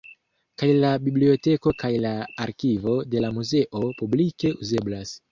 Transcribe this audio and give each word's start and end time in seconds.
Kaj 0.59 0.67
la 0.83 0.89
biblioteko 1.07 1.73
kaj 1.83 1.91
la 2.05 2.13
arkivo 2.45 2.95
de 3.11 3.21
la 3.25 3.29
muzeo 3.35 3.83
publike 3.99 4.51
uzeblas. 4.65 5.13